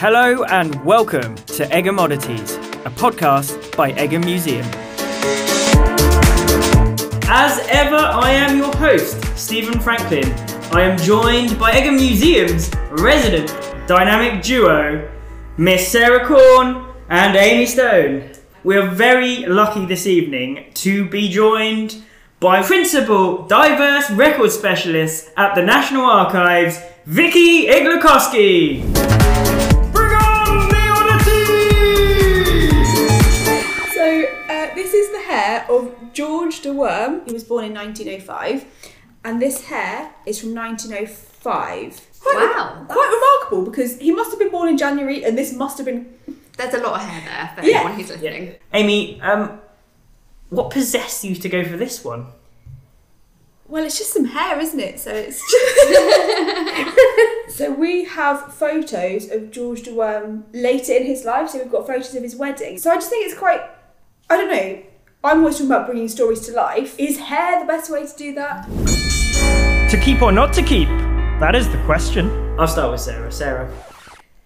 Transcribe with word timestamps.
Hello 0.00 0.44
and 0.44 0.84
welcome 0.84 1.34
to 1.34 1.66
Egham 1.72 1.98
Oddities, 1.98 2.54
a 2.84 2.90
podcast 2.90 3.76
by 3.76 3.90
Egham 3.94 4.24
Museum. 4.24 4.64
As 7.28 7.58
ever, 7.68 7.96
I 7.96 8.30
am 8.30 8.56
your 8.56 8.72
host, 8.76 9.20
Stephen 9.36 9.80
Franklin. 9.80 10.32
I 10.70 10.82
am 10.82 10.96
joined 10.98 11.58
by 11.58 11.72
Egham 11.72 11.96
Museum's 11.96 12.70
resident 12.92 13.48
dynamic 13.88 14.40
duo, 14.40 15.10
Miss 15.56 15.88
Sarah 15.88 16.24
Corn 16.24 16.86
and 17.08 17.34
Amy 17.36 17.66
Stone. 17.66 18.30
We 18.62 18.76
are 18.76 18.88
very 18.88 19.46
lucky 19.46 19.84
this 19.84 20.06
evening 20.06 20.70
to 20.74 21.10
be 21.10 21.28
joined 21.28 22.04
by 22.38 22.62
Principal 22.62 23.48
Diverse 23.48 24.12
Record 24.12 24.52
Specialist 24.52 25.30
at 25.36 25.56
the 25.56 25.62
National 25.64 26.04
Archives, 26.04 26.78
Vicky 27.04 27.66
Iglikowski. 27.66 29.08
This 34.78 34.94
is 34.94 35.10
the 35.10 35.20
hair 35.22 35.66
of 35.68 36.12
George 36.12 36.60
de 36.60 36.72
Worm. 36.72 37.22
He 37.26 37.32
was 37.32 37.42
born 37.44 37.64
in 37.64 37.74
1905, 37.74 38.64
and 39.24 39.42
this 39.42 39.64
hair 39.64 40.12
is 40.24 40.40
from 40.40 40.54
1905. 40.54 42.06
Quite 42.20 42.34
Wow, 42.36 42.84
quite 42.88 43.10
remarkable 43.12 43.70
because 43.70 43.98
he 43.98 44.12
must 44.12 44.30
have 44.30 44.38
been 44.38 44.50
born 44.50 44.68
in 44.68 44.76
January, 44.78 45.24
and 45.24 45.36
this 45.36 45.52
must 45.52 45.78
have 45.78 45.84
been. 45.86 46.06
There's 46.56 46.74
a 46.74 46.78
lot 46.78 46.94
of 47.00 47.08
hair 47.08 47.22
there 47.28 47.52
for 47.64 47.68
Yeah. 47.68 47.76
anyone 47.78 47.94
who's 47.98 48.08
listening. 48.10 48.54
Amy, 48.72 49.20
um, 49.20 49.60
what 50.50 50.70
possessed 50.70 51.24
you 51.24 51.34
to 51.34 51.48
go 51.48 51.64
for 51.64 51.76
this 51.76 52.04
one? 52.04 52.26
Well, 53.66 53.84
it's 53.84 53.98
just 53.98 54.12
some 54.14 54.24
hair, 54.26 54.58
isn't 54.60 54.80
it? 54.80 54.98
So 55.00 55.10
it's. 55.12 55.40
just. 57.48 57.58
so 57.58 57.72
we 57.72 58.04
have 58.04 58.52
photos 58.54 59.30
of 59.30 59.50
George 59.50 59.82
de 59.82 59.92
Worm 59.92 60.44
later 60.52 60.92
in 60.94 61.04
his 61.04 61.24
life. 61.24 61.50
So 61.50 61.58
we've 61.58 61.70
got 61.70 61.86
photos 61.86 62.14
of 62.14 62.22
his 62.22 62.34
wedding. 62.36 62.78
So 62.78 62.90
I 62.90 62.94
just 62.94 63.10
think 63.10 63.26
it's 63.26 63.38
quite. 63.38 63.60
I 64.30 64.36
don't 64.36 64.48
know. 64.50 64.82
I'm 65.24 65.38
always 65.40 65.54
talking 65.56 65.66
about 65.70 65.86
bringing 65.86 66.08
stories 66.08 66.40
to 66.46 66.52
life. 66.52 66.98
Is 66.98 67.18
hair 67.18 67.60
the 67.60 67.66
best 67.66 67.90
way 67.90 68.06
to 68.06 68.16
do 68.16 68.34
that? 68.34 68.66
To 69.90 70.00
keep 70.02 70.22
or 70.22 70.32
not 70.32 70.52
to 70.54 70.62
keep? 70.62 70.88
That 71.40 71.54
is 71.54 71.68
the 71.70 71.78
question. 71.84 72.28
I'll 72.58 72.66
start 72.68 72.90
with 72.92 73.00
Sarah. 73.00 73.32
Sarah. 73.32 73.72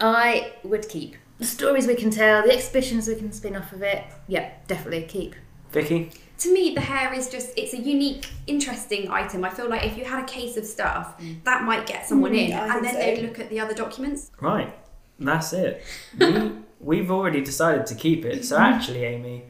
I 0.00 0.52
would 0.64 0.88
keep. 0.88 1.16
The 1.38 1.46
stories 1.46 1.86
we 1.86 1.94
can 1.94 2.10
tell, 2.10 2.42
the 2.42 2.52
exhibitions 2.52 3.08
we 3.08 3.14
can 3.16 3.32
spin 3.32 3.56
off 3.56 3.72
of 3.72 3.82
it, 3.82 4.04
yeah, 4.28 4.50
definitely 4.66 5.04
keep. 5.04 5.34
Vicky. 5.70 6.10
To 6.38 6.52
me, 6.52 6.74
the 6.74 6.80
hair 6.80 7.12
is 7.14 7.28
just, 7.30 7.50
it's 7.56 7.72
a 7.74 7.78
unique, 7.78 8.28
interesting 8.46 9.10
item. 9.10 9.44
I 9.44 9.50
feel 9.50 9.68
like 9.68 9.84
if 9.84 9.96
you 9.96 10.04
had 10.04 10.22
a 10.22 10.26
case 10.26 10.56
of 10.56 10.64
stuff, 10.66 11.20
that 11.44 11.64
might 11.64 11.86
get 11.86 12.06
someone 12.06 12.32
Mm, 12.32 12.48
in, 12.48 12.52
I 12.52 12.76
and 12.76 12.84
then 12.84 12.94
so. 12.94 12.98
they'd 13.00 13.22
look 13.22 13.38
at 13.38 13.48
the 13.50 13.60
other 13.60 13.74
documents. 13.74 14.30
Right. 14.40 14.74
That's 15.18 15.52
it. 15.52 15.82
We, 16.18 16.52
we've 16.80 17.10
already 17.10 17.42
decided 17.42 17.86
to 17.86 17.94
keep 17.94 18.24
it. 18.24 18.44
So 18.44 18.56
actually, 18.58 19.04
Amy, 19.04 19.44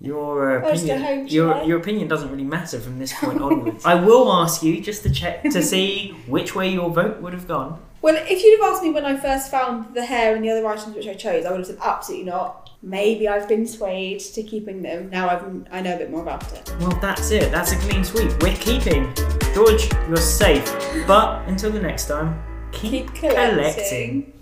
your 0.00 0.62
uh, 0.62 0.66
I'll 0.66 0.72
just 0.72 0.86
go 0.86 0.94
opinion, 0.94 1.18
home, 1.18 1.26
your, 1.28 1.62
your 1.64 1.78
opinion 1.78 2.08
doesn't 2.08 2.30
really 2.30 2.44
matter 2.44 2.78
from 2.80 2.98
this 2.98 3.12
point 3.12 3.40
onwards. 3.42 3.84
I 3.84 3.94
will 3.94 4.30
ask 4.32 4.62
you 4.62 4.80
just 4.80 5.02
to 5.04 5.10
check 5.10 5.42
to 5.44 5.62
see 5.72 6.16
which 6.26 6.54
way 6.54 6.68
your 6.70 6.90
vote 6.90 7.20
would 7.20 7.32
have 7.32 7.48
gone. 7.48 7.80
Well, 8.02 8.14
if 8.28 8.42
you'd 8.42 8.60
have 8.60 8.72
asked 8.72 8.82
me 8.82 8.90
when 8.90 9.04
I 9.04 9.16
first 9.16 9.50
found 9.50 9.94
the 9.94 10.04
hair 10.04 10.36
and 10.36 10.44
the 10.44 10.50
other 10.50 10.64
items 10.66 10.94
which 10.94 11.08
I 11.08 11.14
chose, 11.14 11.44
I 11.44 11.50
would 11.50 11.58
have 11.58 11.66
said 11.66 11.78
absolutely 11.82 12.26
not. 12.26 12.70
Maybe 12.82 13.26
I've 13.26 13.48
been 13.48 13.66
swayed 13.66 14.20
to 14.20 14.42
keeping 14.42 14.82
them. 14.82 15.10
Now 15.10 15.28
I've 15.28 15.66
I 15.72 15.80
know 15.80 15.96
a 15.96 15.98
bit 15.98 16.10
more 16.10 16.22
about 16.22 16.52
it. 16.52 16.72
Well, 16.78 16.96
that's 17.00 17.30
it. 17.30 17.50
That's 17.50 17.72
a 17.72 17.76
clean 17.76 18.04
sweep. 18.04 18.30
We're 18.42 18.54
keeping. 18.56 19.12
George, 19.54 19.90
you're 20.06 20.18
safe. 20.18 20.64
But 21.06 21.48
until 21.48 21.72
the 21.72 21.80
next 21.80 22.06
time, 22.06 22.40
keep, 22.70 23.12
Keep 23.14 23.32
collecting. 23.32 24.32